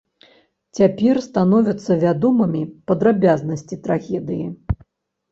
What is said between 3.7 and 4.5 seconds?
трагедыі.